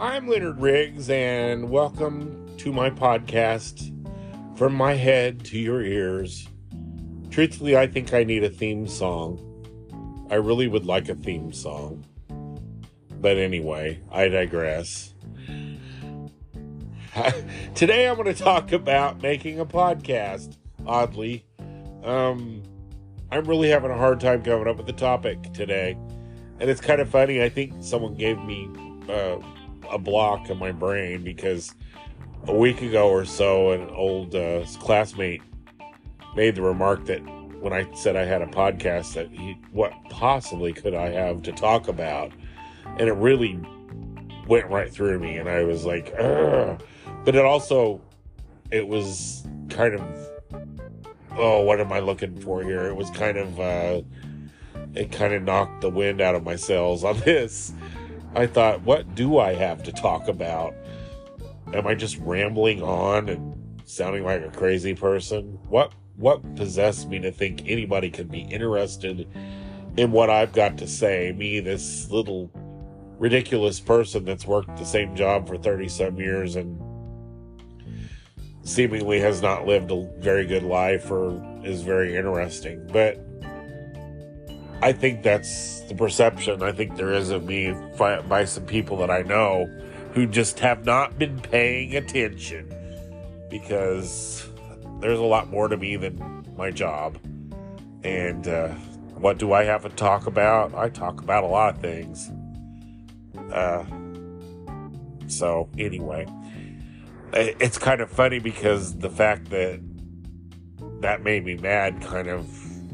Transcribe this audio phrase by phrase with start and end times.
[0.00, 3.92] I'm Leonard Riggs, and welcome to my podcast,
[4.56, 6.48] From My Head to Your Ears.
[7.28, 9.38] Truthfully, I think I need a theme song.
[10.30, 12.06] I really would like a theme song.
[13.20, 15.12] But anyway, I digress.
[17.74, 20.56] Today I'm going to talk about making a podcast,
[20.86, 21.44] oddly.
[22.04, 22.62] Um,
[23.30, 25.98] I'm really having a hard time coming up with the topic today.
[26.58, 27.42] And it's kind of funny.
[27.42, 28.66] I think someone gave me
[29.10, 29.36] uh,
[29.90, 31.74] a block in my brain because
[32.46, 35.42] a week ago or so, an old uh, classmate
[36.34, 37.20] made the remark that
[37.60, 41.52] when I said I had a podcast, that he, what possibly could I have to
[41.52, 42.32] talk about?
[42.98, 43.60] And it really
[44.46, 46.82] went right through me, and I was like, Ugh.
[47.24, 48.00] but it also,
[48.70, 50.02] it was kind of,
[51.36, 52.86] oh, what am I looking for here?
[52.86, 54.00] It was kind of, uh,
[54.94, 57.72] it kind of knocked the wind out of my sails on this.
[58.34, 60.74] I thought, what do I have to talk about?
[61.74, 65.58] Am I just rambling on and sounding like a crazy person?
[65.68, 69.26] What what possessed me to think anybody could be interested
[69.96, 71.32] in what I've got to say?
[71.36, 72.50] Me, this little
[73.18, 76.80] ridiculous person that's worked the same job for 30 some years and
[78.62, 82.86] seemingly has not lived a very good life or is very interesting.
[82.92, 83.18] But
[84.82, 89.10] I think that's the perception I think there is of me by, some people that
[89.10, 89.66] I know
[90.14, 92.72] who just have not been paying attention
[93.50, 94.48] because
[95.00, 97.18] there's a lot more to me than my job.
[98.04, 98.68] And uh,
[99.16, 100.74] what do I have to talk about?
[100.74, 102.30] I talk about a lot of things.
[103.52, 103.84] Uh,
[105.26, 106.26] so, anyway,
[107.34, 109.80] it's kind of funny because the fact that
[111.00, 112.48] that made me mad kind of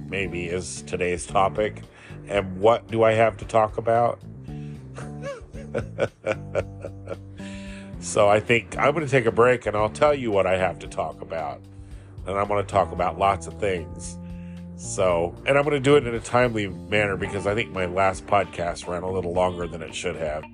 [0.09, 1.83] maybe is today's topic.
[2.29, 4.21] And what do I have to talk about?
[8.01, 10.57] so I think I'm going to take a break and I'll tell you what I
[10.57, 11.61] have to talk about.
[12.27, 14.19] And I'm going to talk about lots of things.
[14.77, 17.87] So, and I'm going to do it in a timely manner because I think my
[17.87, 20.45] last podcast ran a little longer than it should have.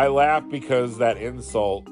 [0.00, 1.86] I laugh because that insult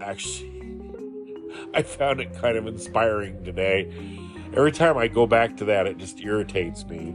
[0.00, 0.80] actually,
[1.74, 3.88] I found it kind of inspiring today.
[4.52, 7.12] Every time I go back to that, it just irritates me.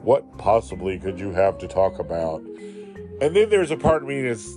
[0.00, 2.40] What possibly could you have to talk about?
[2.40, 4.56] And then there's a part of me that's,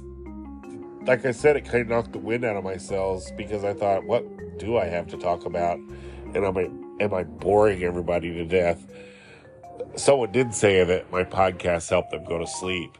[1.06, 3.74] like I said, it kind of knocked the wind out of my sails because I
[3.74, 5.78] thought, what do I have to talk about?
[5.78, 6.70] And am I,
[7.04, 8.88] am I boring everybody to death?
[9.98, 12.98] someone did say that my podcast helped them go to sleep.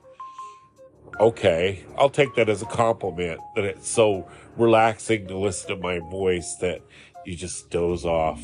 [1.20, 5.98] Okay, I'll take that as a compliment that it's so relaxing to listen to my
[5.98, 6.82] voice that
[7.26, 8.42] you just doze off,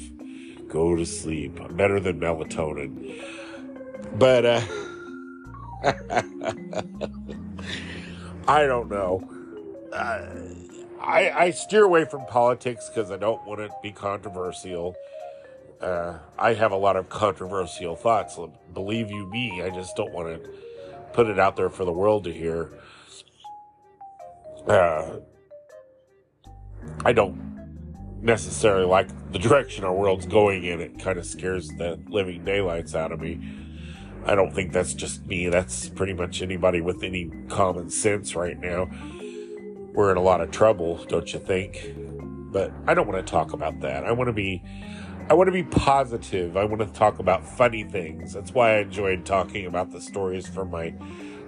[0.70, 1.60] go to sleep.
[1.78, 3.22] Better than melatonin.
[4.18, 4.62] But, uh,
[8.48, 9.22] I don't know.
[9.94, 10.26] Uh,
[11.00, 14.96] I, I steer away from politics because I don't want it to be controversial
[15.84, 18.40] uh, I have a lot of controversial thoughts.
[18.74, 20.50] Believe you me, I just don't want to
[21.13, 22.72] put it out there for the world to hear.
[24.68, 25.18] Uh,
[27.06, 27.53] I don't
[28.22, 30.79] necessarily like the direction our world's going in.
[30.81, 33.40] It kind of scares the living daylights out of me.
[34.25, 35.50] I don't think that's just me.
[35.50, 38.90] That's pretty much anybody with any common sense right now.
[39.94, 41.94] We're in a lot of trouble, don't you think?
[42.51, 44.06] But I don't want to talk about that.
[44.06, 44.63] I want to be
[45.30, 46.58] I want to be positive.
[46.58, 48.34] I want to talk about funny things.
[48.34, 50.94] That's why I enjoyed talking about the stories from my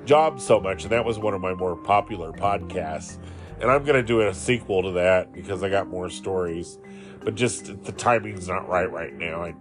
[0.05, 0.83] job so much.
[0.83, 3.17] And that was one of my more popular podcasts.
[3.59, 6.79] And I'm going to do a sequel to that because I got more stories.
[7.21, 9.43] But just the timing's not right right now.
[9.43, 9.53] I,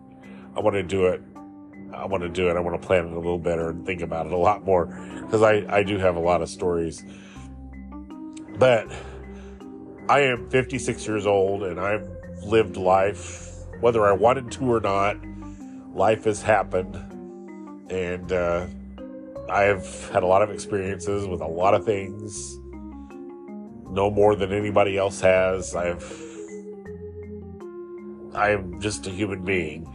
[0.57, 1.21] I want to do it.
[1.93, 2.57] I want to do it.
[2.57, 4.87] I want to plan it a little better and think about it a lot more
[5.23, 7.05] because I, I do have a lot of stories.
[8.59, 8.93] But
[10.09, 12.09] I am 56 years old and I've
[12.45, 13.54] lived life
[13.85, 15.19] whether I wanted to or not,
[15.95, 16.97] life has happened.
[17.93, 18.67] And uh,
[19.51, 22.59] I've had a lot of experiences with a lot of things,
[23.91, 25.77] no more than anybody else has.
[25.77, 26.03] I've
[28.35, 29.87] I'm just a human being.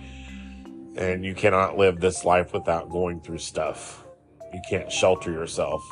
[0.95, 4.05] And you cannot live this life without going through stuff.
[4.53, 5.83] You can't shelter yourself.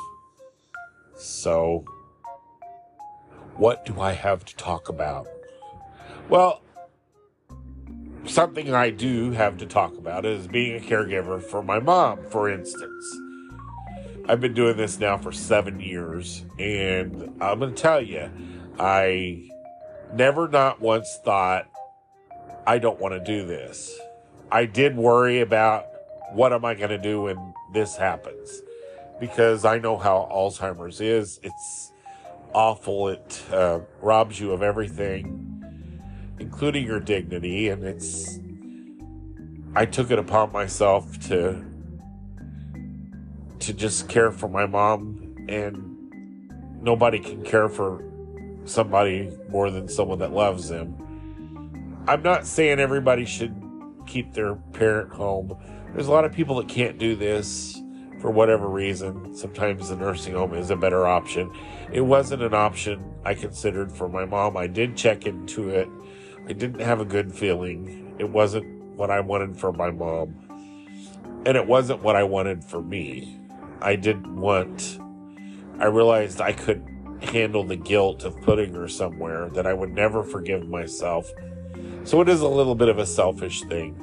[1.16, 1.84] So,
[3.56, 5.26] what do I have to talk about?
[6.28, 6.62] Well,
[8.28, 12.48] something I do have to talk about is being a caregiver for my mom, for
[12.48, 13.20] instance.
[14.28, 18.30] I've been doing this now for seven years, and I'm going to tell you,
[18.78, 19.50] I
[20.12, 21.66] never not once thought,
[22.66, 23.98] I don't want to do this.
[24.52, 25.86] I did worry about
[26.32, 28.62] what am I going to do when this happens
[29.18, 31.40] because I know how Alzheimer's is.
[31.42, 31.92] It's
[32.52, 33.08] awful.
[33.08, 35.57] It uh, robs you of everything,
[36.40, 37.68] including your dignity.
[37.68, 38.38] And it's,
[39.74, 41.64] I took it upon myself to,
[43.60, 45.36] to just care for my mom.
[45.48, 48.04] And nobody can care for
[48.64, 52.04] somebody more than someone that loves them.
[52.06, 53.54] I'm not saying everybody should
[54.06, 55.56] keep their parent home.
[55.94, 57.80] There's a lot of people that can't do this
[58.20, 59.34] for whatever reason.
[59.34, 61.52] Sometimes the nursing home is a better option.
[61.92, 64.56] It wasn't an option I considered for my mom.
[64.56, 65.88] I did check into it.
[66.48, 68.16] I didn't have a good feeling.
[68.18, 68.66] It wasn't
[68.96, 70.34] what I wanted for my mom.
[71.44, 73.38] And it wasn't what I wanted for me.
[73.82, 74.98] I didn't want,
[75.78, 76.82] I realized I could
[77.22, 81.30] handle the guilt of putting her somewhere, that I would never forgive myself.
[82.04, 83.94] So it is a little bit of a selfish thing.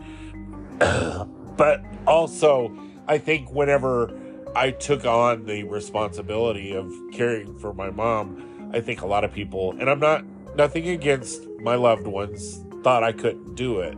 [1.57, 2.77] but also,
[3.07, 4.15] I think whenever
[4.55, 9.33] I took on the responsibility of caring for my mom, I think a lot of
[9.33, 10.23] people, and I'm not
[10.55, 13.97] nothing against my loved ones, thought I couldn't do it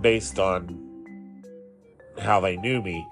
[0.00, 0.78] based on
[2.20, 3.06] how they knew me.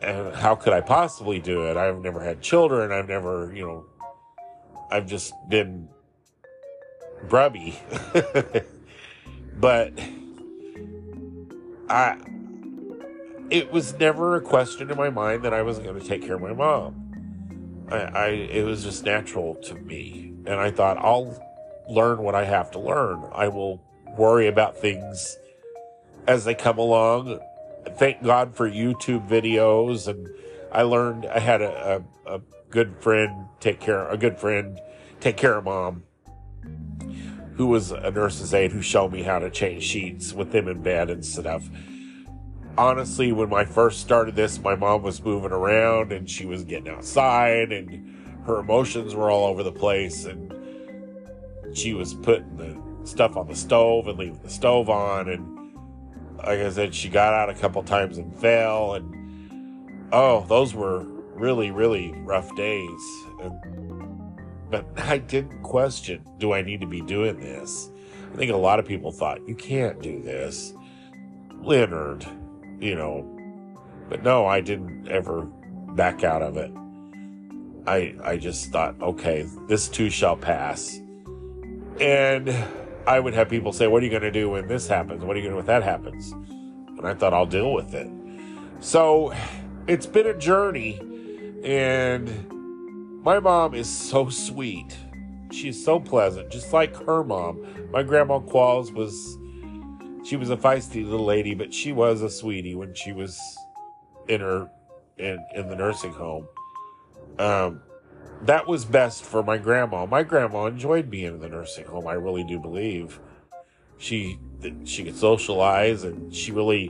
[0.00, 1.76] And how could I possibly do it?
[1.76, 2.92] I've never had children.
[2.92, 3.86] I've never, you know,
[4.90, 5.88] I've just been
[7.28, 7.78] grubby.
[9.60, 9.92] but
[11.88, 12.18] I
[13.50, 16.34] it was never a question in my mind that I was going to take care
[16.34, 17.13] of my mom.
[17.90, 21.38] I, I, it was just natural to me, and I thought I'll
[21.88, 23.22] learn what I have to learn.
[23.32, 23.82] I will
[24.16, 25.36] worry about things
[26.26, 27.40] as they come along.
[27.96, 30.28] Thank God for YouTube videos, and
[30.72, 31.26] I learned.
[31.26, 32.40] I had a, a, a
[32.70, 34.80] good friend take care, a good friend
[35.20, 36.04] take care of mom,
[37.56, 40.82] who was a nurse's aide, who showed me how to change sheets with them in
[40.82, 41.68] bed and stuff
[42.76, 46.88] honestly, when I first started this, my mom was moving around and she was getting
[46.88, 50.52] outside and her emotions were all over the place and
[51.76, 52.76] she was putting the
[53.06, 55.54] stuff on the stove and leaving the stove on and
[56.38, 61.04] like I said, she got out a couple times and fell and oh, those were
[61.34, 63.00] really, really rough days.
[63.40, 64.38] And,
[64.70, 67.90] but I didn't question, do I need to be doing this?
[68.32, 70.74] I think a lot of people thought, you can't do this.
[71.62, 72.26] Leonard,
[72.80, 73.28] you know,
[74.08, 75.42] but no, I didn't ever
[75.94, 76.70] back out of it.
[77.86, 81.00] I I just thought, okay, this too shall pass.
[82.00, 82.54] And
[83.06, 85.24] I would have people say, "What are you going to do when this happens?
[85.24, 87.94] What are you going to do when that happens?" And I thought I'll deal with
[87.94, 88.10] it.
[88.80, 89.34] So,
[89.86, 91.00] it's been a journey
[91.64, 92.50] and
[93.24, 94.96] my mom is so sweet.
[95.50, 97.64] She's so pleasant, just like her mom.
[97.90, 99.38] My grandma Qualls was
[100.24, 103.38] she was a feisty little lady, but she was a sweetie when she was
[104.26, 104.70] in her
[105.18, 106.48] in in the nursing home.
[107.38, 107.82] Um,
[108.42, 110.06] that was best for my grandma.
[110.06, 112.06] My grandma enjoyed being in the nursing home.
[112.06, 113.20] I really do believe
[113.98, 114.38] she
[114.84, 116.86] she could socialize, and she really,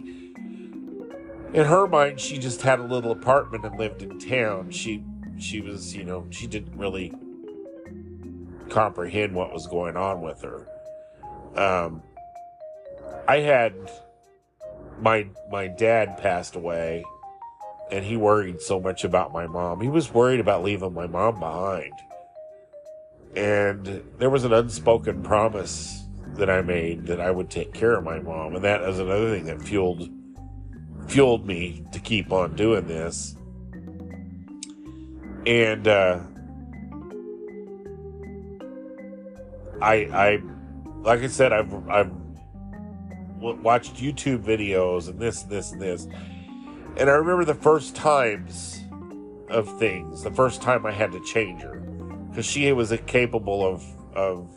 [1.53, 4.71] in her mind, she just had a little apartment and lived in town.
[4.71, 5.05] She
[5.39, 7.13] she was you know she didn't really
[8.71, 10.69] comprehend what was going on with her.
[11.57, 12.03] Um,
[13.27, 13.75] I had
[15.01, 17.05] my my dad passed away
[17.91, 19.81] and he worried so much about my mom.
[19.81, 21.93] He was worried about leaving my mom behind.
[23.37, 26.05] And there was an unspoken promise
[26.35, 29.31] that I made that I would take care of my mom, and that is another
[29.31, 30.09] thing that fueled
[31.09, 33.37] fueled me to keep on doing this.
[35.47, 36.21] And uh,
[39.83, 40.43] I I
[41.03, 42.24] like I said I've I've
[43.53, 46.07] watched YouTube videos and this, this, and this.
[46.97, 48.81] And I remember the first times
[49.49, 51.81] of things, the first time I had to change her,
[52.31, 53.85] because she was capable of
[54.15, 54.49] of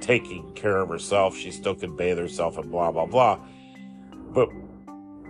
[0.00, 1.36] taking care of herself.
[1.36, 3.38] She still could bathe herself and blah blah blah.
[4.32, 4.48] But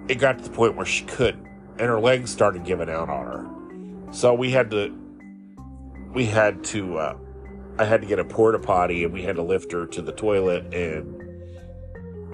[0.08, 1.46] it got to the point where she couldn't,
[1.78, 4.12] and her legs started giving out on her.
[4.12, 4.96] So we had to
[6.14, 7.16] we had to uh,
[7.78, 10.12] I had to get a porta potty, and we had to lift her to the
[10.12, 11.22] toilet and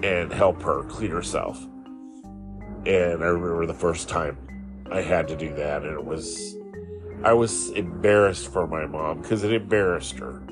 [0.03, 1.63] and help her clean herself.
[2.85, 4.37] And I remember the first time
[4.91, 6.57] I had to do that, and it was,
[7.23, 10.43] I was embarrassed for my mom because it embarrassed her.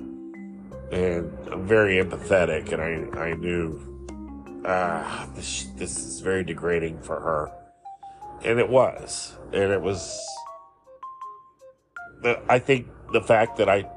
[0.93, 7.21] And I'm very empathetic, and I, I knew, ah, this, this is very degrading for
[7.21, 7.51] her.
[8.45, 9.37] And it was.
[9.53, 10.21] And it was,
[12.49, 13.89] I think the fact that I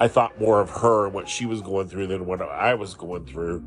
[0.00, 2.94] I thought more of her and what she was going through than what I was
[2.94, 3.62] going through,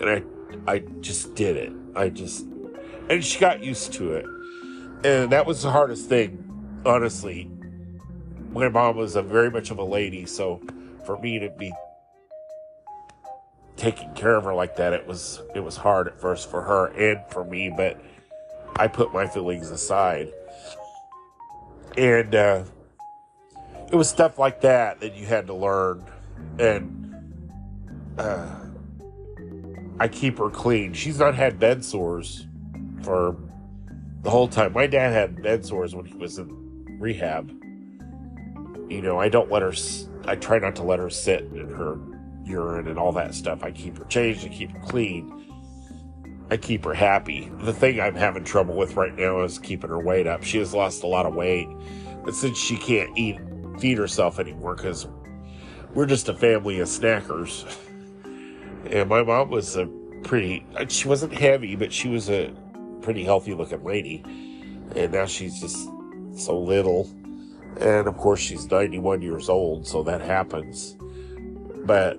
[0.00, 0.22] and I
[0.70, 1.72] I just did it.
[1.96, 2.44] I just
[3.08, 4.26] and she got used to it,
[5.02, 7.50] and that was the hardest thing, honestly.
[8.52, 10.60] My mom was a very much of a lady, so
[11.06, 11.72] for me to be
[13.76, 16.88] taking care of her like that, it was it was hard at first for her
[16.88, 17.98] and for me, but
[18.76, 20.28] I put my feelings aside.
[21.96, 22.64] And uh,
[23.90, 26.04] it was stuff like that that you had to learn.
[26.58, 27.14] And
[28.18, 28.54] uh,
[29.98, 30.92] I keep her clean.
[30.92, 32.46] She's not had bed sores
[33.02, 33.36] for
[34.22, 34.72] the whole time.
[34.72, 37.50] My dad had bed sores when he was in rehab.
[38.90, 39.72] You know, I don't let her,
[40.24, 41.98] I try not to let her sit in her
[42.44, 43.62] urine and all that stuff.
[43.62, 45.34] I keep her changed, I keep her clean.
[46.50, 47.50] I keep her happy.
[47.60, 50.42] The thing I'm having trouble with right now is keeping her weight up.
[50.42, 51.68] She has lost a lot of weight,
[52.24, 53.38] but since she can't eat,
[53.78, 55.06] feed herself anymore because
[55.94, 57.64] we're just a family of snackers.
[58.90, 59.86] And my mom was a
[60.22, 62.54] pretty, she wasn't heavy, but she was a
[63.02, 64.22] pretty healthy looking lady.
[64.96, 65.88] And now she's just
[66.34, 67.10] so little.
[67.80, 70.96] And of course, she's 91 years old, so that happens.
[71.84, 72.18] But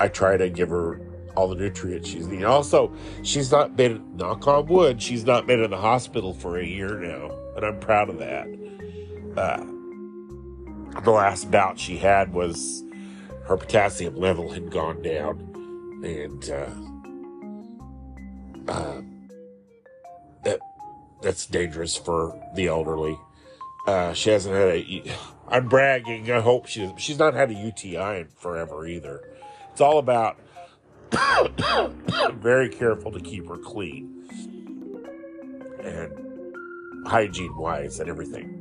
[0.00, 1.00] I try to give her
[1.36, 2.44] all the nutrients she's needing.
[2.44, 6.64] Also, she's not been, knock on wood, she's not been in the hospital for a
[6.64, 8.48] year now, and I'm proud of that.
[9.36, 9.64] Uh,
[11.04, 12.82] the last bout she had was
[13.46, 15.38] her potassium level had gone down,
[16.04, 16.70] and uh,
[18.70, 19.00] uh,
[20.44, 20.60] that
[21.22, 23.18] that's dangerous for the elderly.
[23.86, 25.02] Uh, she hasn't had a.
[25.48, 26.30] I'm bragging.
[26.30, 29.22] I hope she she's not had a UTI in forever either.
[29.72, 30.38] It's all about
[32.34, 34.28] very careful to keep her clean
[35.82, 38.57] and hygiene wise and everything.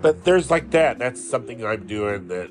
[0.00, 0.98] But there's like that.
[0.98, 2.50] That's something I'm doing that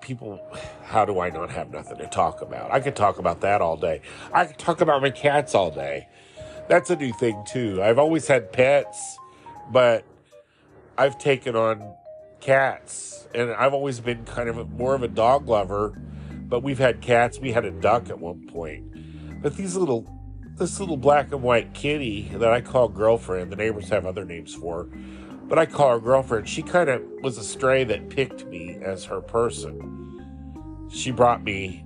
[0.00, 0.40] people,
[0.84, 2.70] how do I not have nothing to talk about?
[2.70, 4.02] I could talk about that all day.
[4.32, 6.08] I could talk about my cats all day.
[6.68, 7.82] That's a new thing too.
[7.82, 9.18] I've always had pets,
[9.70, 10.04] but
[10.98, 11.94] I've taken on
[12.40, 15.98] cats and I've always been kind of a, more of a dog lover
[16.54, 17.40] but we've had cats.
[17.40, 19.42] We had a duck at one point.
[19.42, 20.06] But these little,
[20.56, 24.54] this little black and white kitty that I call girlfriend, the neighbors have other names
[24.54, 24.88] for,
[25.48, 26.48] but I call her girlfriend.
[26.48, 30.88] She kind of was a stray that picked me as her person.
[30.90, 31.84] She brought me,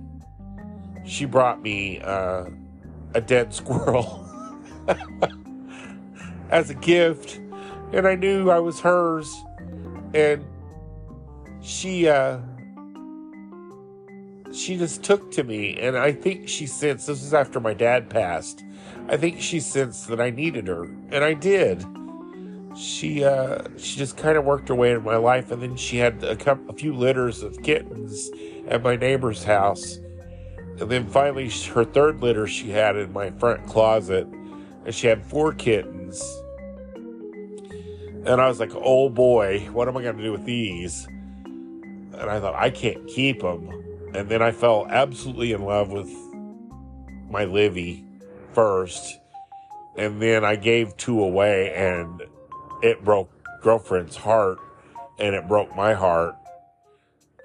[1.05, 2.45] she brought me uh,
[3.13, 4.25] a dead squirrel
[6.49, 7.39] as a gift,
[7.93, 9.33] and I knew I was hers.
[10.13, 10.45] And
[11.61, 12.39] she, uh,
[14.51, 18.09] she just took to me and i think she sensed this was after my dad
[18.09, 18.63] passed
[19.07, 21.85] i think she sensed that i needed her and i did
[22.75, 25.97] she uh she just kind of worked her way in my life and then she
[25.97, 28.29] had a couple a few litters of kittens
[28.67, 29.99] at my neighbor's house.
[30.79, 34.27] And then finally her third litter she had in my front closet
[34.85, 36.21] and she had four kittens.
[38.25, 41.05] And i was like oh boy what am i going to do with these?
[41.05, 43.79] And i thought i can't keep them
[44.13, 46.11] and then I fell absolutely in love with
[47.29, 48.05] my Livy
[48.53, 49.19] first.
[49.97, 52.23] And then I gave two away and
[52.81, 53.31] it broke
[53.61, 54.59] girlfriend's heart
[55.19, 56.35] and it broke my heart.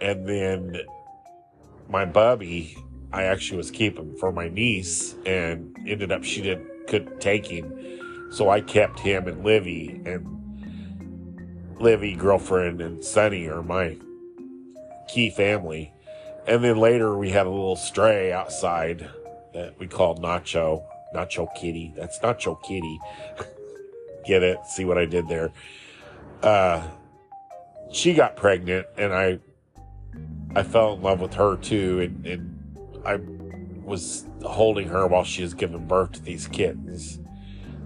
[0.01, 0.81] And then
[1.89, 2.77] my Bubby,
[3.13, 8.31] I actually was keeping for my niece and ended up she didn't couldn't take him.
[8.31, 10.31] So I kept him and Livy and
[11.81, 13.97] Livy, girlfriend, and Sonny are my
[15.09, 15.93] key family.
[16.47, 19.09] And then later we had a little stray outside
[19.55, 20.85] that we called Nacho.
[21.15, 21.93] Nacho Kitty.
[21.97, 22.99] That's Nacho Kitty.
[24.27, 24.65] Get it?
[24.67, 25.53] See what I did there?
[26.43, 26.87] Uh,
[27.93, 29.39] she got pregnant and I,
[30.55, 32.01] I fell in love with her too.
[32.01, 33.17] And, and I
[33.85, 37.21] was holding her while she was giving birth to these kittens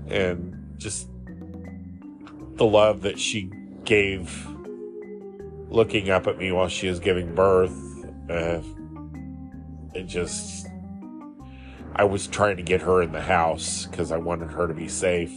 [0.09, 1.09] and just
[2.55, 3.51] the love that she
[3.85, 4.49] gave
[5.69, 7.75] looking up at me while she was giving birth
[8.31, 8.61] uh,
[9.95, 10.67] it just,
[11.97, 14.89] I was trying to get her in the house because I wanted her to be
[14.89, 15.33] safe.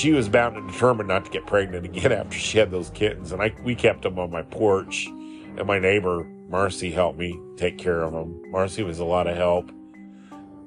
[0.00, 3.32] She was bound and determined not to get pregnant again after she had those kittens.
[3.32, 5.06] And I, we kept them on my porch.
[5.08, 8.40] And my neighbor, Marcy, helped me take care of them.
[8.50, 9.70] Marcy was a lot of help.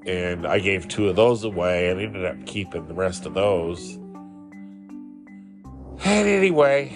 [0.05, 3.95] And I gave two of those away and ended up keeping the rest of those.
[6.05, 6.95] And anyway,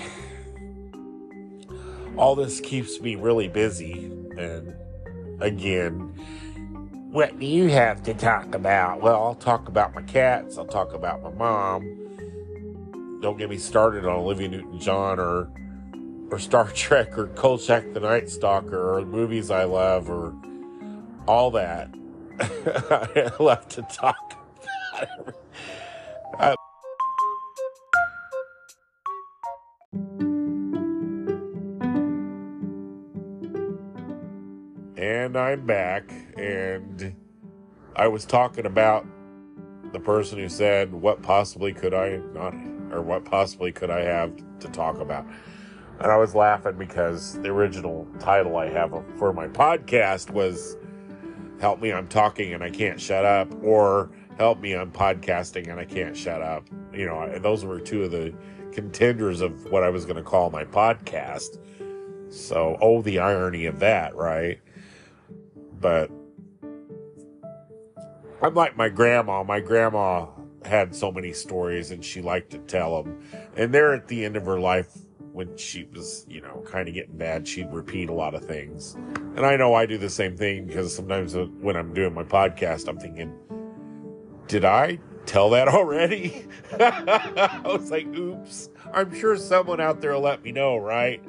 [2.17, 4.11] all this keeps me really busy.
[4.37, 4.75] And
[5.39, 6.13] again,
[7.09, 9.01] what do you have to talk about?
[9.01, 12.06] Well, I'll talk about my cats, I'll talk about my mom,
[13.21, 15.49] don't get me started on Olivia Newton John or
[16.29, 20.35] or Star Trek or Kolchak the Night Stalker or movies I love or
[21.27, 21.89] all that.
[22.39, 24.33] I love to talk.
[26.39, 26.55] I,
[34.97, 37.15] and I'm back, and
[37.95, 39.05] I was talking about
[39.91, 42.53] the person who said, "What possibly could I not,
[42.91, 45.25] or what possibly could I have to talk about?"
[45.99, 50.77] And I was laughing because the original title I have for my podcast was
[51.59, 55.79] Help Me, I'm Talking and I Can't Shut Up, or Help Me, I'm Podcasting and
[55.79, 56.67] I Can't Shut Up.
[56.93, 58.31] You know, those were two of the
[58.71, 61.57] contenders of what I was going to call my podcast.
[62.29, 64.59] So, oh, the irony of that, right?
[65.79, 66.11] But
[68.43, 69.43] I'm like my grandma.
[69.43, 70.27] My grandma
[70.67, 73.21] had so many stories and she liked to tell them.
[73.55, 74.95] And they're at the end of her life
[75.37, 78.95] when she was, you know, kind of getting bad, she'd repeat a lot of things.
[79.35, 82.87] And I know I do the same thing because sometimes when I'm doing my podcast,
[82.87, 83.31] I'm thinking,
[84.47, 86.47] did I tell that already?
[86.79, 88.69] I was like, oops.
[88.91, 91.21] I'm sure someone out there will let me know, right?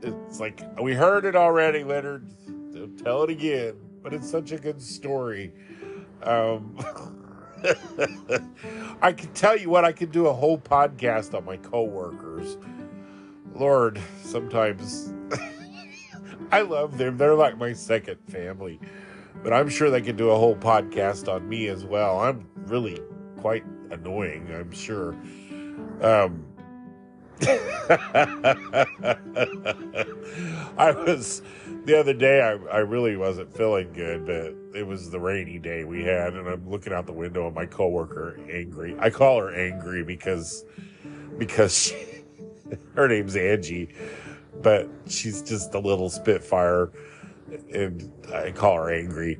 [0.00, 2.26] It's like, we heard it already, Leonard.
[3.04, 3.74] Tell it again.
[4.02, 5.52] But it's such a good story.
[6.22, 6.78] Um,
[9.02, 12.56] I can tell you what, I could do a whole podcast on my coworkers
[13.58, 15.14] Lord, sometimes
[16.52, 17.16] I love them.
[17.16, 18.78] They're like my second family.
[19.42, 22.20] But I'm sure they could do a whole podcast on me as well.
[22.20, 23.00] I'm really
[23.38, 25.14] quite annoying, I'm sure.
[26.00, 26.44] Um,
[30.78, 31.42] I was
[31.86, 35.84] the other day I, I really wasn't feeling good, but it was the rainy day
[35.84, 38.96] we had, and I'm looking out the window and my coworker angry.
[38.98, 40.64] I call her angry because
[41.38, 41.96] because she
[42.96, 43.88] her name's Angie,
[44.62, 46.90] but she's just a little spitfire,
[47.72, 49.38] and I call her angry.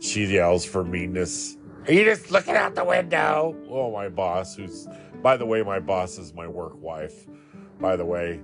[0.00, 1.56] She yells for meanness.
[1.86, 3.56] Are you just looking out the window?
[3.70, 4.86] Oh, my boss, who's,
[5.22, 7.26] by the way, my boss is my work wife.
[7.80, 8.40] By the way,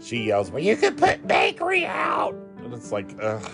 [0.00, 3.50] she yells, "Well, you can put bakery out," and it's like, ugh.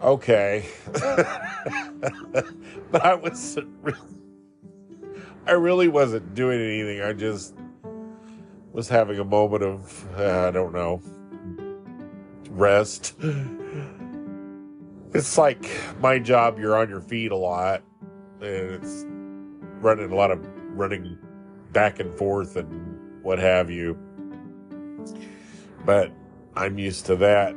[0.00, 1.26] Okay, but
[3.04, 3.98] I was really
[5.48, 7.00] I really wasn't doing anything.
[7.00, 7.54] I just
[8.72, 11.00] was having a moment of, uh, I don't know,
[12.50, 13.14] rest.
[15.14, 15.66] It's like
[16.00, 17.82] my job, you're on your feet a lot,
[18.42, 19.06] and it's
[19.80, 21.16] running a lot of running
[21.72, 23.98] back and forth and what have you.
[25.88, 26.12] But
[26.54, 27.56] I'm used to that.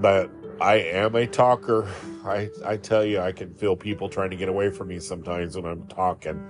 [0.00, 1.86] But I am a talker.
[2.24, 5.54] I, I tell you, I can feel people trying to get away from me sometimes
[5.54, 6.42] when I'm talking.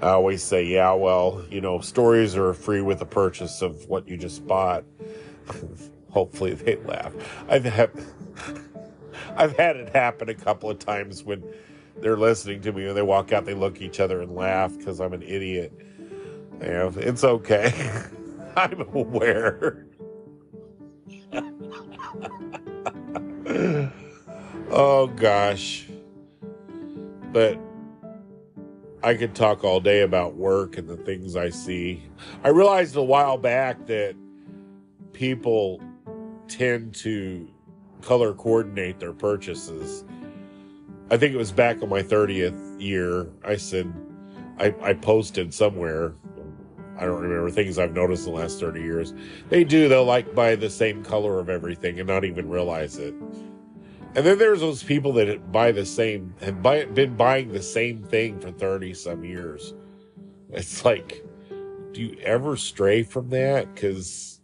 [0.00, 4.06] I always say, yeah, well, you know, stories are free with the purchase of what
[4.06, 4.84] you just bought.
[6.10, 7.12] Hopefully they laugh.
[7.48, 7.90] I've had,
[9.36, 11.42] I've had it happen a couple of times when
[11.96, 14.78] they're listening to me and they walk out, they look at each other and laugh
[14.78, 15.72] because I'm an idiot.
[16.60, 18.04] You know, it's okay.
[18.56, 19.86] I'm aware.
[24.70, 25.86] oh gosh.
[27.32, 27.58] But
[29.02, 32.02] I could talk all day about work and the things I see.
[32.44, 34.14] I realized a while back that
[35.12, 35.80] people
[36.48, 37.48] tend to
[38.02, 40.04] color coordinate their purchases.
[41.10, 43.28] I think it was back on my 30th year.
[43.44, 43.92] I said,
[44.58, 46.14] I, I posted somewhere,
[46.98, 49.14] I don't remember things I've noticed in the last 30 years.
[49.48, 53.14] They do, they'll like buy the same color of everything and not even realize it.
[54.14, 58.02] And then there's those people that buy the same, have buy, been buying the same
[58.02, 59.72] thing for 30 some years.
[60.50, 61.24] It's like,
[61.92, 63.74] do you ever stray from that?
[63.74, 64.40] Because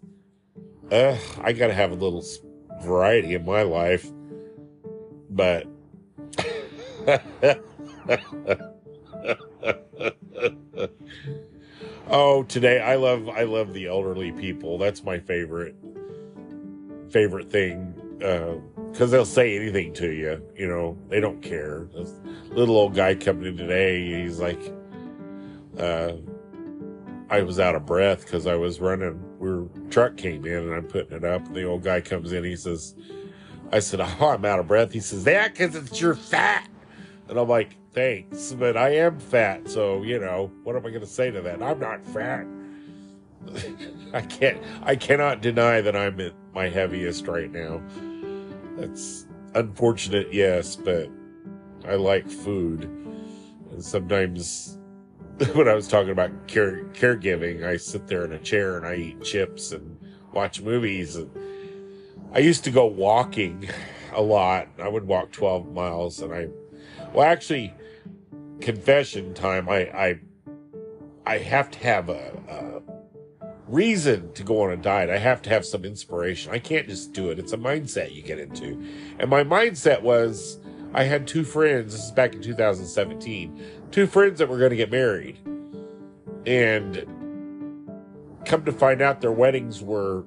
[0.90, 2.24] uh, I got to have a little
[2.82, 4.10] variety in my life.
[5.30, 5.66] But.
[12.10, 14.78] oh, today I love I love the elderly people.
[14.78, 15.74] That's my favorite
[17.10, 17.94] favorite thing.
[18.22, 18.56] Uh,
[18.90, 20.42] because they'll say anything to you.
[20.56, 21.88] You know, they don't care.
[21.94, 22.12] This
[22.50, 24.60] little old guy coming in today, he's like,
[25.78, 26.12] uh,
[27.30, 29.22] I was out of breath because I was running.
[29.40, 31.46] Our truck came in and I'm putting it up.
[31.46, 32.42] And the old guy comes in.
[32.42, 32.94] He says,
[33.70, 34.92] I said, Oh, I'm out of breath.
[34.92, 36.68] He says, Yeah, because it's your fat.
[37.28, 39.68] And I'm like, Thanks, but I am fat.
[39.68, 41.60] So, you know, what am I going to say to that?
[41.60, 42.46] I'm not fat.
[44.14, 47.82] I can't, I cannot deny that I'm at my heaviest right now.
[48.76, 51.10] That's unfortunate, yes, but
[51.88, 52.84] I like food.
[53.72, 54.78] And sometimes
[55.54, 58.94] when I was talking about care, caregiving, I sit there in a chair and I
[58.94, 59.98] eat chips and
[60.32, 61.16] watch movies.
[61.16, 61.30] And
[62.32, 63.68] I used to go walking
[64.12, 64.68] a lot.
[64.80, 66.48] I would walk 12 miles and I,
[67.12, 67.74] well, actually,
[68.60, 70.20] confession time, I, I,
[71.26, 72.82] I have to have a, a
[73.66, 75.10] reason to go on a diet.
[75.10, 76.52] I have to have some inspiration.
[76.52, 77.38] I can't just do it.
[77.38, 78.82] It's a mindset you get into.
[79.18, 80.58] And my mindset was
[80.94, 84.76] I had two friends, this is back in 2017, two friends that were going to
[84.76, 85.38] get married.
[86.46, 87.06] And
[88.46, 90.24] come to find out their weddings were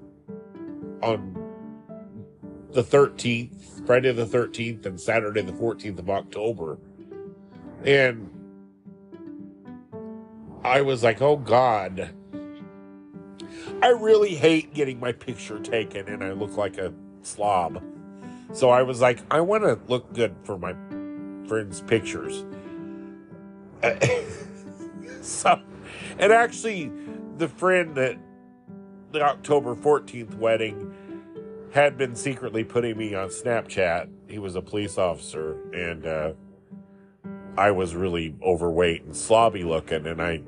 [1.01, 1.40] on
[2.73, 6.77] the 13th, Friday the 13th, and Saturday the 14th of October.
[7.83, 8.29] And
[10.63, 12.11] I was like, oh God,
[13.81, 17.83] I really hate getting my picture taken and I look like a slob.
[18.53, 20.73] So I was like, I want to look good for my
[21.47, 22.45] friends' pictures.
[25.21, 25.59] so,
[26.19, 26.91] and actually,
[27.37, 28.17] the friend that
[29.11, 30.93] the October 14th wedding
[31.71, 34.09] had been secretly putting me on Snapchat.
[34.27, 36.33] He was a police officer, and uh,
[37.57, 40.41] I was really overweight and slobby looking, and I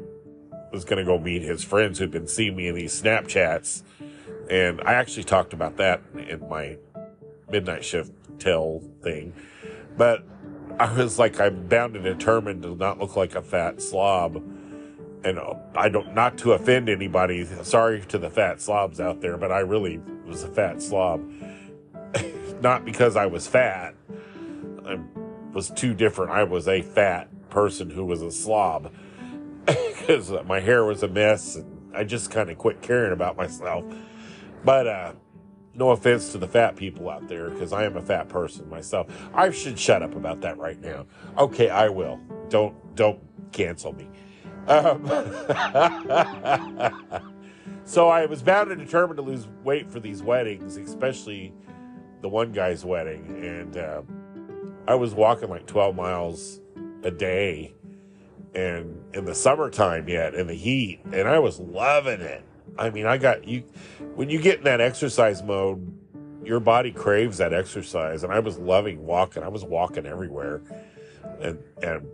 [0.72, 3.84] was going to go meet his friends who'd been seeing me in these Snapchats.
[4.50, 6.78] And I actually talked about that in my
[7.50, 9.34] midnight shift tell thing.
[9.98, 10.24] But
[10.80, 14.36] I was like, I'm bound and determined to not look like a fat slob.
[15.24, 15.40] And
[15.76, 17.46] I don't, not to offend anybody.
[17.64, 20.02] Sorry to the fat slobs out there, but I really
[20.34, 21.32] was a fat slob.
[22.62, 23.93] not because I was fat.
[24.84, 24.98] I
[25.54, 26.32] was too different.
[26.32, 28.91] I was a fat person who was a slob
[29.65, 33.86] because my hair was a mess and I just kind of quit caring about myself.
[34.65, 35.13] But uh,
[35.76, 39.15] no offense to the fat people out there because I am a fat person myself.
[39.36, 41.06] I should shut up about that right now.
[41.38, 42.19] Okay, I will.
[42.50, 43.19] Don't don't
[43.52, 44.10] cancel me.
[44.67, 45.04] Um,
[47.86, 51.54] so I was bound and determined to lose weight for these weddings, especially
[52.22, 54.02] the one guy's wedding, and uh,
[54.88, 56.62] I was walking like 12 miles
[57.04, 57.74] a day.
[58.56, 61.02] And in the summertime yet in the heat.
[61.12, 62.43] And i was loving it.
[62.78, 63.62] I mean i got you
[64.13, 65.91] when you get in that exercise mode
[66.46, 68.24] your body craves that exercise.
[68.24, 69.41] And i was loving walking.
[69.41, 70.62] I was walking everywhere.
[71.41, 72.08] And and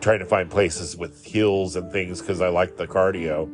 [0.00, 3.50] trying to find places with hills and things because i liked the cardio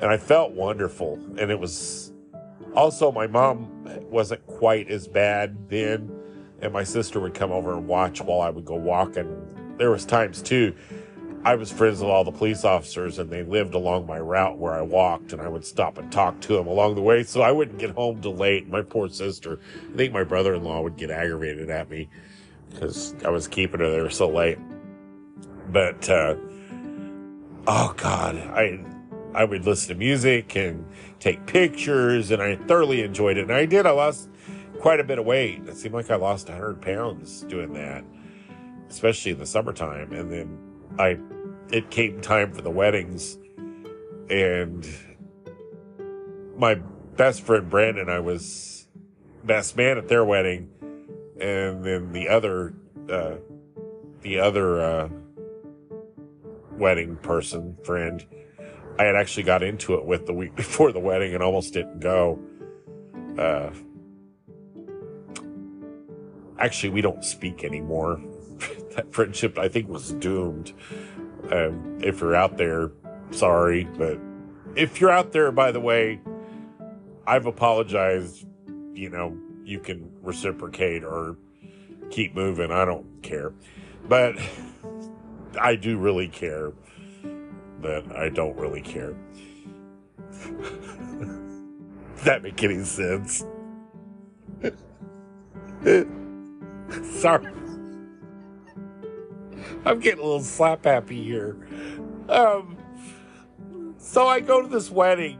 [0.00, 2.12] and i felt wonderful and it was
[2.74, 3.68] also my mom
[4.10, 6.10] wasn't quite as bad then
[6.60, 10.04] and my sister would come over and watch while i would go walking there was
[10.04, 10.74] times too
[11.46, 14.72] I was friends with all the police officers and they lived along my route where
[14.72, 17.52] I walked and I would stop and talk to them along the way so I
[17.52, 18.68] wouldn't get home too late.
[18.68, 19.60] My poor sister,
[19.92, 22.08] I think my brother-in-law would get aggravated at me
[22.70, 24.58] because I was keeping her there so late.
[25.68, 26.34] But, uh,
[27.68, 28.84] oh God, I,
[29.36, 30.86] I would listen to music and
[31.20, 33.42] take pictures and I thoroughly enjoyed it.
[33.42, 34.28] And I did, I lost
[34.80, 35.62] quite a bit of weight.
[35.66, 38.04] It seemed like I lost 100 pounds doing that,
[38.88, 40.12] especially in the summertime.
[40.12, 40.58] And then
[40.98, 41.18] I
[41.70, 43.38] it came time for the weddings
[44.30, 44.86] and
[46.56, 48.88] my best friend Brandon, I was
[49.44, 50.70] best man at their wedding,
[51.40, 52.74] and then the other,
[53.10, 53.36] uh,
[54.22, 55.08] the other uh,
[56.72, 58.24] wedding person friend,
[58.98, 62.00] I had actually got into it with the week before the wedding and almost didn't
[62.00, 62.38] go.
[63.38, 63.70] Uh,
[66.58, 68.20] actually, we don't speak anymore.
[68.96, 70.72] that friendship, I think, was doomed.
[71.50, 72.90] Um, if you're out there,
[73.30, 74.18] sorry, but
[74.74, 76.20] if you're out there, by the way,
[77.26, 78.46] I've apologized.
[78.94, 81.36] You know, you can reciprocate or
[82.10, 82.70] keep moving.
[82.70, 83.52] I don't care.
[84.08, 84.36] But
[85.60, 86.72] I do really care.
[87.86, 89.14] But I don't really care.
[92.24, 93.46] that make any sense?
[97.20, 97.46] Sorry.
[99.84, 101.56] I'm getting a little slap happy here.
[102.28, 102.76] Um,
[103.98, 105.38] so I go to this wedding,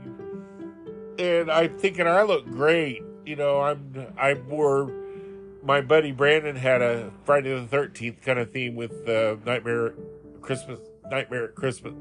[1.18, 3.02] and I'm thinking I look great.
[3.24, 4.92] You know, I'm I wore
[5.64, 9.94] my buddy Brandon had a Friday the Thirteenth kind of theme with uh, Nightmare
[10.42, 10.78] Christmas
[11.10, 11.94] Nightmare at Christmas.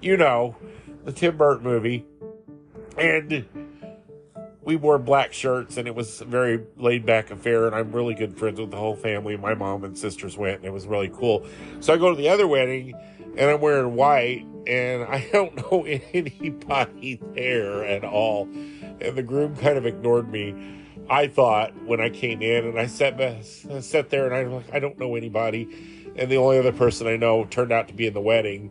[0.00, 0.56] You know,
[1.04, 2.04] the Tim Burton movie,
[2.96, 3.46] and
[4.68, 8.12] we wore black shirts and it was a very laid back affair and I'm really
[8.12, 9.34] good friends with the whole family.
[9.34, 11.46] My mom and sisters went and it was really cool.
[11.80, 12.92] So I go to the other wedding
[13.38, 18.42] and I'm wearing white and I don't know anybody there at all.
[19.00, 20.84] And the groom kind of ignored me.
[21.08, 24.80] I thought when I came in and I sat, sat there and I'm like, I
[24.80, 25.97] don't know anybody.
[26.18, 28.70] And the only other person I know turned out to be in the wedding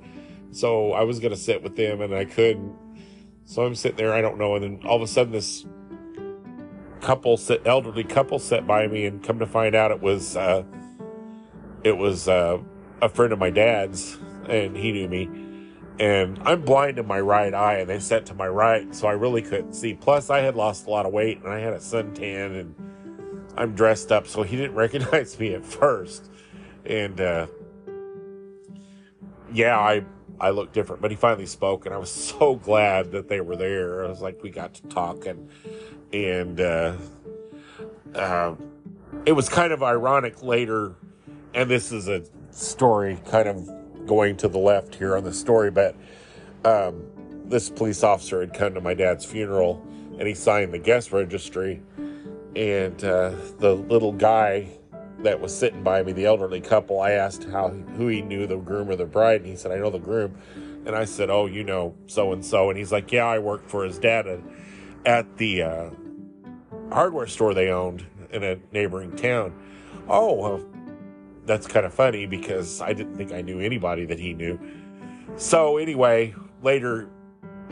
[0.51, 2.75] So I was going to sit with them and I couldn't.
[3.45, 4.55] So I'm sitting there, I don't know.
[4.55, 5.65] And then all of a sudden, this
[7.01, 10.63] couple, elderly couple, sat by me, and come to find out, it was uh,
[11.83, 12.57] it was uh,
[13.01, 14.17] a friend of my dad's,
[14.49, 15.29] and he knew me.
[15.99, 19.13] And I'm blind in my right eye, and they sat to my right, so I
[19.13, 19.93] really couldn't see.
[19.93, 22.75] Plus, I had lost a lot of weight, and I had a suntan, and
[23.57, 26.29] I'm dressed up, so he didn't recognize me at first.
[26.87, 27.47] And uh,
[29.51, 30.03] yeah, I
[30.39, 33.55] I looked different, but he finally spoke, and I was so glad that they were
[33.55, 34.05] there.
[34.05, 35.49] I was like, we got to talk, and
[36.13, 36.95] and uh,
[38.15, 38.55] uh,
[39.25, 40.95] it was kind of ironic later.
[41.53, 45.71] And this is a story, kind of going to the left here on the story,
[45.71, 45.95] but
[46.63, 47.03] um,
[47.45, 49.85] this police officer had come to my dad's funeral,
[50.19, 51.81] and he signed the guest registry,
[52.55, 54.76] and uh, the little guy
[55.19, 58.57] that was sitting by me, the elderly couple, I asked how who he knew the
[58.57, 60.37] groom or the bride, and he said, "I know the groom."
[60.85, 63.69] And I said, "Oh, you know so and so," and he's like, "Yeah, I worked
[63.69, 64.39] for his dad at,
[65.05, 65.89] at the uh,
[66.91, 69.53] hardware store they owned in a neighboring town."
[70.07, 70.65] Oh, well,
[71.45, 74.59] that's kind of funny because I didn't think I knew anybody that he knew.
[75.35, 77.09] So anyway, later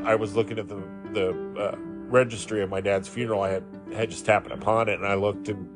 [0.04, 0.82] I was looking at the
[1.14, 1.30] the
[1.60, 3.42] uh, registry of my dad's funeral.
[3.42, 5.70] I had had just happened upon it, and I looked and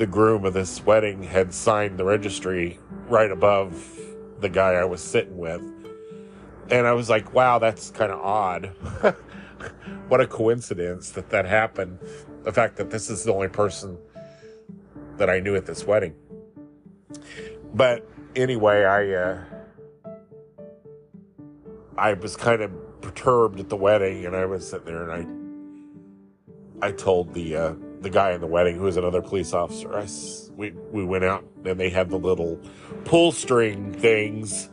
[0.00, 4.00] the groom of this wedding had signed the registry right above
[4.38, 5.60] the guy I was sitting with.
[6.70, 8.68] And I was like, wow, that's kind of odd.
[10.08, 11.98] what a coincidence that that happened.
[12.44, 13.98] The fact that this is the only person
[15.18, 16.14] that I knew at this wedding.
[17.74, 19.44] But anyway, I uh,
[21.98, 25.52] I was kind of perturbed at the wedding, and I was sitting there, and
[26.80, 29.94] I I told the uh, the guy in the wedding, who was another police officer.
[29.96, 30.06] I,
[30.56, 32.58] we, we went out and they had the little
[33.04, 34.70] pull string things.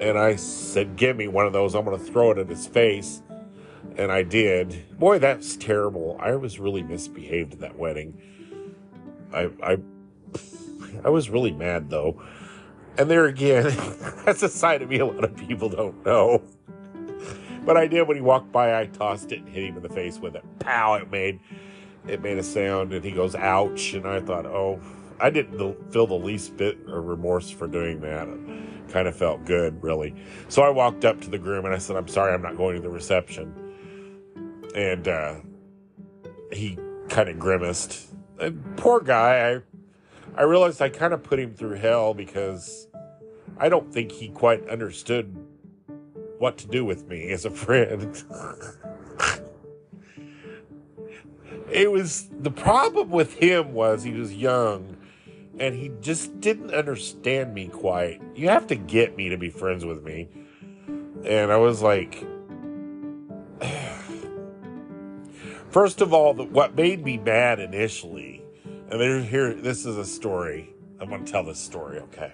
[0.00, 1.74] And I said, Give me one of those.
[1.74, 3.22] I'm going to throw it at his face.
[3.96, 4.98] And I did.
[4.98, 6.18] Boy, that's terrible.
[6.20, 8.20] I was really misbehaved at that wedding.
[9.32, 9.78] I, I,
[11.04, 12.22] I was really mad though.
[12.98, 13.64] And there again,
[14.24, 16.42] that's a side of me a lot of people don't know.
[17.64, 19.88] But I did when he walked by, I tossed it and hit him in the
[19.88, 20.44] face with it.
[20.60, 21.40] Pow, it made
[22.06, 23.94] it made a sound and he goes, ouch.
[23.94, 24.80] And I thought, oh,
[25.18, 28.28] I didn't feel the least bit of remorse for doing that.
[28.28, 30.14] It kind of felt good, really.
[30.48, 32.76] So I walked up to the groom and I said, I'm sorry, I'm not going
[32.76, 33.54] to the reception.
[34.74, 35.36] And uh,
[36.52, 38.08] he kind of grimaced.
[38.38, 39.50] And poor guy,
[40.36, 42.88] I, I realized I kind of put him through hell because
[43.58, 45.36] I don't think he quite understood
[46.38, 48.22] what to do with me as a friend.
[51.72, 54.96] it was the problem with him was he was young
[55.58, 58.20] and he just didn't understand me quite.
[58.34, 60.28] You have to get me to be friends with me.
[61.24, 62.26] And I was like,
[65.70, 68.42] first of all, what made me mad initially,
[68.90, 70.72] and there, here, this is a story.
[70.98, 72.32] I'm going to tell this story, okay?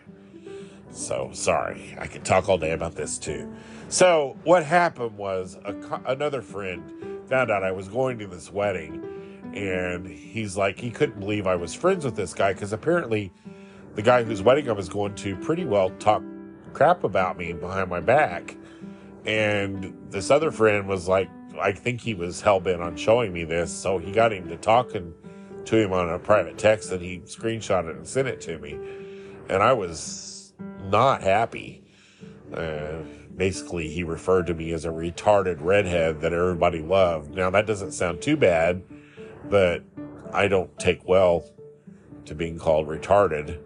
[0.92, 3.52] So sorry, I could talk all day about this too.
[3.88, 5.74] So what happened was a,
[6.06, 9.15] another friend found out I was going to this wedding
[9.56, 13.32] and he's like he couldn't believe I was friends with this guy because apparently
[13.94, 16.26] the guy whose wedding I was going to pretty well talked
[16.74, 18.54] crap about me behind my back.
[19.24, 23.44] And this other friend was like, I think he was hell bent on showing me
[23.44, 25.14] this, so he got him to talking
[25.64, 28.78] to him on a private text and he screenshot it and sent it to me.
[29.48, 30.52] And I was
[30.84, 31.82] not happy.
[32.52, 32.98] Uh,
[33.34, 37.34] basically, he referred to me as a retarded redhead that everybody loved.
[37.34, 38.82] Now, that doesn't sound too bad
[39.48, 39.82] but
[40.32, 41.44] I don't take well
[42.26, 43.60] to being called retarded.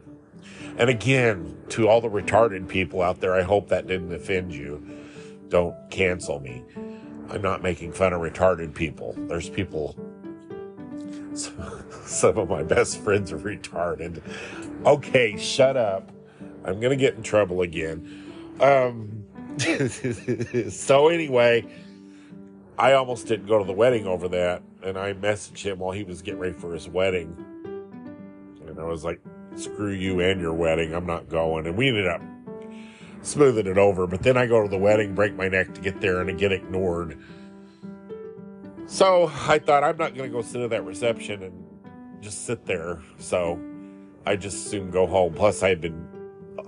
[0.79, 4.85] And again, to all the retarded people out there, I hope that didn't offend you.
[5.49, 6.63] Don't cancel me.
[7.29, 9.15] I'm not making fun of retarded people.
[9.29, 9.97] There's people,
[11.35, 14.23] some of my best friends are retarded.
[14.87, 16.11] Okay, shut up.
[16.65, 18.57] I'm going to get in trouble again.
[18.61, 19.25] Um,
[20.71, 21.67] so, anyway,
[22.79, 26.05] I almost didn't go to the wedding over that and I messaged him while he
[26.05, 27.37] was getting ready for his wedding.
[28.67, 29.21] And I was like,
[29.57, 30.95] screw you and your wedding.
[30.95, 31.67] I'm not going.
[31.67, 32.23] And we ended up
[33.23, 34.07] smoothing it over.
[34.07, 36.35] But then I go to the wedding, break my neck to get there, and I
[36.35, 37.19] get ignored.
[38.87, 41.65] So I thought I'm not going to go sit at that reception and
[42.21, 43.01] just sit there.
[43.19, 43.61] So
[44.27, 45.35] I just soon go home.
[45.35, 46.09] Plus, I had been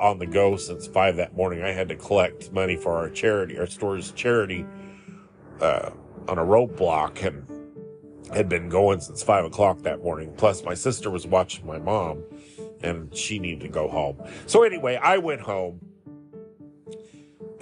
[0.01, 1.62] on the go since five that morning.
[1.62, 4.66] I had to collect money for our charity, our store's charity,
[5.61, 5.90] uh,
[6.29, 7.46] on a roadblock, and
[8.35, 10.33] had been going since five o'clock that morning.
[10.37, 12.23] Plus, my sister was watching my mom
[12.83, 14.21] and she needed to go home.
[14.47, 15.81] So, anyway, I went home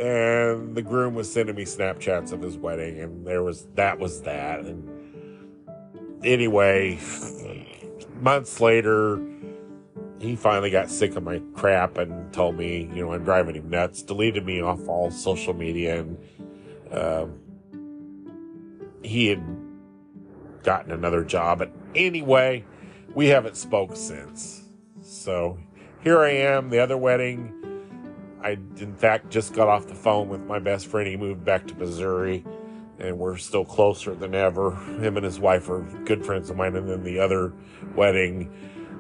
[0.01, 4.23] and the groom was sending me Snapchats of his wedding, and there was that was
[4.23, 4.61] that.
[4.61, 6.99] And anyway,
[8.19, 9.21] months later,
[10.19, 13.69] he finally got sick of my crap and told me, you know, I'm driving him
[13.69, 16.19] nuts, deleted me off all social media, and
[16.91, 17.27] uh,
[19.03, 19.43] he had
[20.63, 21.59] gotten another job.
[21.59, 22.65] But anyway,
[23.15, 24.65] we haven't spoke since.
[25.03, 25.59] So
[26.03, 27.57] here I am, the other wedding.
[28.43, 31.07] I, in fact, just got off the phone with my best friend.
[31.07, 32.45] He moved back to Missouri,
[32.99, 34.75] and we're still closer than ever.
[35.01, 36.75] Him and his wife are good friends of mine.
[36.77, 37.53] And then the other
[37.95, 38.51] wedding,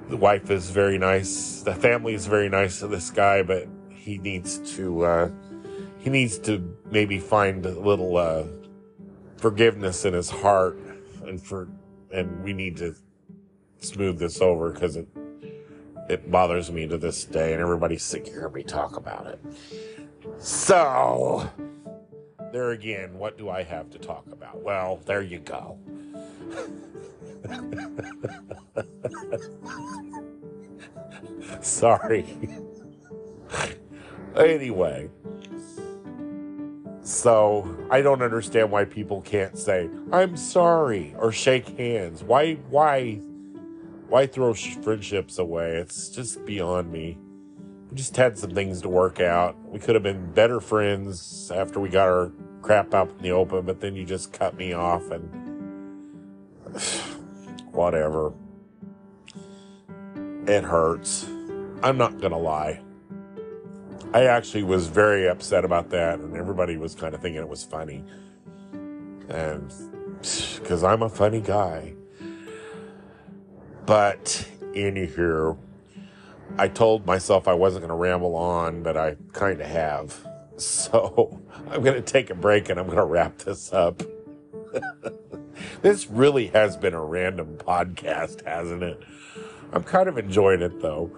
[0.09, 1.63] the wife is very nice.
[1.63, 5.31] The family is very nice to this guy, but he needs to, uh,
[5.99, 8.45] he needs to maybe find a little, uh,
[9.37, 10.79] forgiveness in his heart
[11.27, 11.69] and for,
[12.13, 12.95] and we need to
[13.81, 15.09] smooth this over because it
[16.09, 19.39] it bothers me to this day, and everybody's sick of hearing me talk about it.
[20.39, 21.49] So,
[22.53, 24.61] there again, what do I have to talk about?
[24.61, 25.79] Well, there you go.
[31.61, 32.27] Sorry.
[34.37, 35.09] anyway,
[37.11, 42.23] so I don't understand why people can't say I'm sorry or shake hands.
[42.23, 43.21] Why why
[44.09, 45.77] why throw friendships away?
[45.77, 47.19] It's just beyond me.
[47.91, 49.57] We just had some things to work out.
[49.69, 53.67] We could have been better friends after we got our crap out in the open,
[53.67, 55.29] but then you just cut me off and
[57.73, 58.33] whatever.
[60.47, 61.27] It hurts.
[61.83, 62.83] I'm not to lie.
[64.13, 67.63] I actually was very upset about that, and everybody was kind of thinking it was
[67.63, 68.05] funny.
[69.29, 69.73] And
[70.21, 71.95] because I'm a funny guy.
[73.87, 75.57] But anywho,
[76.59, 80.27] I told myself I wasn't going to ramble on, but I kind of have.
[80.61, 84.03] So I'm going to take a break and I'm going to wrap this up.
[85.81, 89.03] this really has been a random podcast, hasn't it?
[89.73, 91.11] I'm kind of enjoying it though.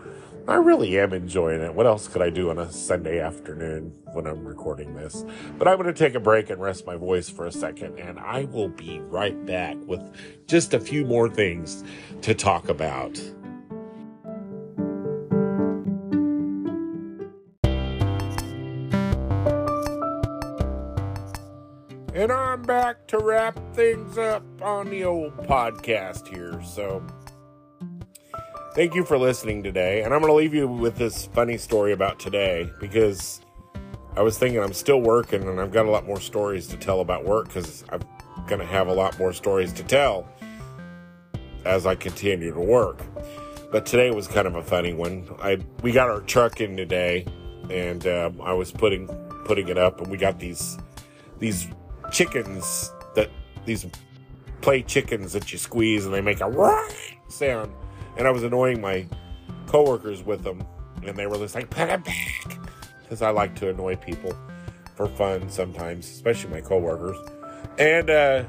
[0.48, 1.72] I really am enjoying it.
[1.72, 5.24] What else could I do on a Sunday afternoon when I'm recording this?
[5.56, 8.18] But I'm going to take a break and rest my voice for a second, and
[8.18, 10.02] I will be right back with
[10.48, 11.84] just a few more things
[12.22, 13.20] to talk about.
[22.14, 26.60] And I'm back to wrap things up on the old podcast here.
[26.64, 27.02] So,
[28.74, 30.02] thank you for listening today.
[30.02, 33.40] And I'm going to leave you with this funny story about today because
[34.16, 37.00] I was thinking I'm still working and I've got a lot more stories to tell
[37.00, 38.02] about work because I'm
[38.46, 40.26] going to have a lot more stories to tell
[41.64, 43.00] as I continue to work.
[43.70, 45.28] But today was kind of a funny one.
[45.40, 47.24] I we got our truck in today,
[47.70, 49.06] and um, I was putting
[49.46, 50.76] putting it up, and we got these
[51.38, 51.68] these
[52.10, 53.30] chickens that
[53.64, 53.86] these
[54.60, 56.86] play chickens that you squeeze, and they make a
[57.28, 57.72] sound
[58.16, 59.06] and I was annoying my
[59.66, 60.64] coworkers with them,
[61.04, 62.58] and they were just like, "Put it back,"
[63.02, 64.36] because I like to annoy people
[64.94, 67.16] for fun sometimes, especially my coworkers.
[67.78, 68.44] And uh,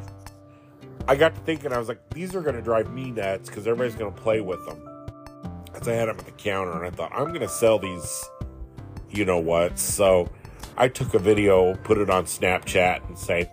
[1.08, 3.68] I got to thinking, I was like, these are going to drive me nuts because
[3.68, 4.88] everybody's going to play with them.
[5.74, 8.24] As I had them at the counter, and I thought, I'm going to sell these,
[9.10, 9.80] you know what?
[9.80, 10.30] So
[10.78, 13.50] I took a video, put it on Snapchat, and say,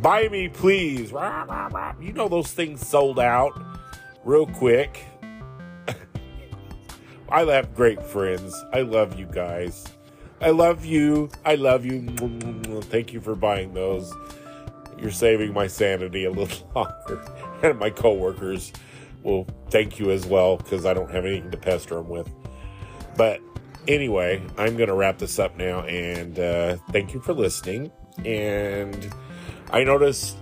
[0.00, 3.52] "Buy me, please." You know those things sold out
[4.24, 5.04] real quick
[7.32, 8.54] I have great friends.
[8.74, 9.86] I love you guys.
[10.42, 11.30] I love you.
[11.46, 12.06] I love you.
[12.82, 14.12] Thank you for buying those.
[14.98, 17.24] You're saving my sanity a little longer.
[17.62, 18.70] And my coworkers
[19.22, 22.28] will thank you as well because I don't have anything to pester them with.
[23.16, 23.40] But
[23.88, 27.90] anyway, I'm going to wrap this up now and uh, thank you for listening.
[28.26, 29.10] And
[29.70, 30.36] I noticed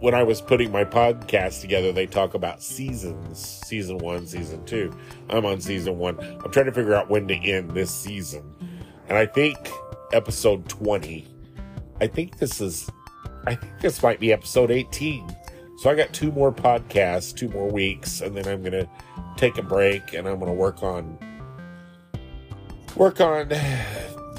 [0.00, 4.92] when I was putting my podcast together, they talk about seasons season one, season two.
[5.28, 6.18] I'm on season one.
[6.18, 8.42] I'm trying to figure out when to end this season.
[9.08, 9.56] And I think
[10.12, 11.28] episode 20,
[12.00, 12.90] I think this is,
[13.46, 15.36] I think this might be episode 18.
[15.78, 18.88] So I got two more podcasts, two more weeks, and then I'm going to
[19.36, 21.18] take a break and I'm going to work on,
[22.96, 23.52] work on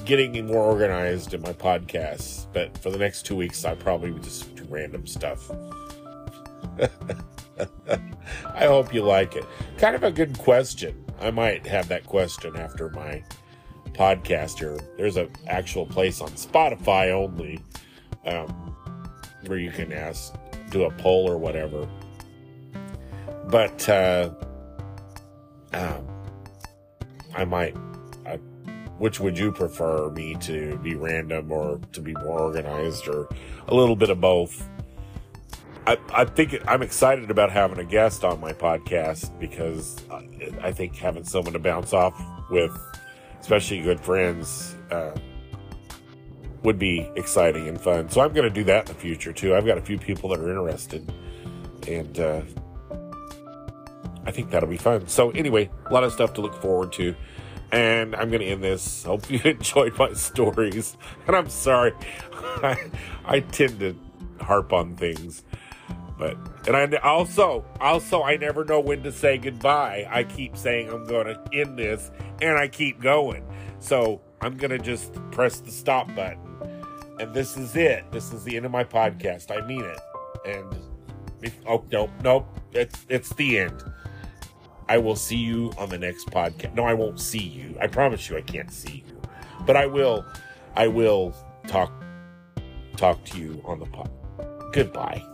[0.06, 2.48] getting more organized in my podcasts.
[2.52, 5.52] But for the next two weeks, I probably just random stuff.
[8.56, 9.46] I hope you like it.
[9.78, 11.06] Kind of a good question.
[11.20, 13.24] I might have that question after my
[13.94, 14.78] podcast here.
[14.98, 17.60] There's an actual place on Spotify only
[18.26, 18.76] um,
[19.46, 20.34] where you can ask,
[20.70, 21.88] do a poll or whatever.
[23.48, 24.32] But uh,
[25.74, 26.08] um,
[27.36, 27.76] I might
[29.02, 33.28] which would you prefer me to be random or to be more organized or
[33.68, 34.70] a little bit of both?
[35.88, 40.00] I, I think I'm excited about having a guest on my podcast because
[40.62, 42.14] I think having someone to bounce off
[42.52, 42.72] with,
[43.40, 45.16] especially good friends, uh,
[46.62, 48.08] would be exciting and fun.
[48.08, 49.56] So I'm going to do that in the future too.
[49.56, 51.12] I've got a few people that are interested,
[51.88, 52.42] and uh,
[54.28, 55.08] I think that'll be fun.
[55.08, 57.16] So anyway, a lot of stuff to look forward to.
[57.72, 59.04] And I'm going to end this.
[59.04, 60.98] Hope you enjoyed my stories.
[61.28, 61.94] And I'm sorry,
[62.34, 62.92] I,
[63.26, 63.96] I tend to
[64.42, 65.44] harp on things.
[66.22, 70.08] But and I also also I never know when to say goodbye.
[70.08, 72.12] I keep saying I'm going to end this,
[72.44, 73.44] and I keep going.
[73.80, 76.40] So I'm going to just press the stop button.
[77.20, 78.12] And this is it.
[78.12, 79.50] This is the end of my podcast.
[79.50, 80.00] I mean it.
[80.46, 82.48] And oh nope, nope.
[82.72, 83.84] It's it's the end.
[84.92, 86.74] I will see you on the next podcast.
[86.76, 87.78] No, I won't see you.
[87.80, 89.22] I promise you I can't see you.
[89.66, 90.26] But I will
[90.76, 91.34] I will
[91.66, 91.94] talk
[92.98, 94.12] talk to you on the pod.
[94.74, 95.31] Goodbye.